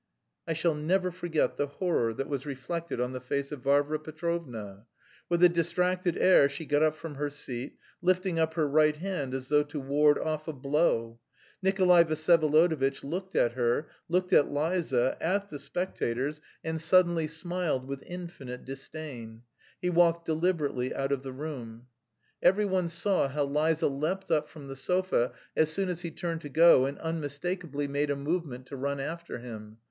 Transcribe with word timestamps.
I 0.47 0.53
shall 0.53 0.73
never 0.73 1.11
forget 1.11 1.57
the 1.57 1.67
horror 1.67 2.11
that 2.15 2.27
was 2.27 2.47
reflected 2.47 2.99
on 2.99 3.11
the 3.11 3.21
face 3.21 3.51
of 3.51 3.61
Varvara 3.61 3.99
Petrovna. 3.99 4.87
With 5.29 5.43
a 5.43 5.47
distracted 5.49 6.17
air 6.17 6.49
she 6.49 6.65
got 6.65 6.81
up 6.81 6.95
from 6.95 7.13
her 7.13 7.29
seat, 7.29 7.77
lifting 8.01 8.39
up 8.39 8.55
her 8.55 8.67
right 8.67 8.95
hand 8.95 9.35
as 9.35 9.49
though 9.49 9.61
to 9.61 9.79
ward 9.79 10.17
off 10.17 10.47
a 10.47 10.53
blow. 10.53 11.19
Nikolay 11.61 12.03
Vsyevolodovitch 12.05 13.03
looked 13.03 13.35
at 13.35 13.51
her, 13.51 13.89
looked 14.09 14.33
at 14.33 14.49
Liza, 14.51 15.17
at 15.21 15.49
the 15.49 15.59
spectators, 15.59 16.41
and 16.63 16.81
suddenly 16.81 17.27
smiled 17.27 17.85
with 17.85 18.01
infinite 18.07 18.65
disdain; 18.65 19.43
he 19.83 19.91
walked 19.91 20.25
deliberately 20.25 20.95
out 20.95 21.11
of 21.11 21.21
the 21.21 21.31
room. 21.31 21.85
Every 22.41 22.65
one 22.65 22.89
saw 22.89 23.27
how 23.27 23.43
Liza 23.43 23.85
leapt 23.87 24.31
up 24.31 24.49
from 24.49 24.67
the 24.67 24.75
sofa 24.75 25.33
as 25.55 25.69
soon 25.71 25.89
as 25.89 26.01
he 26.01 26.09
turned 26.09 26.41
to 26.41 26.49
go 26.49 26.87
and 26.87 26.97
unmistakably 26.97 27.87
made 27.87 28.09
a 28.09 28.15
movement 28.15 28.65
to 28.65 28.75
run 28.75 28.99
after 28.99 29.37
him. 29.37 29.77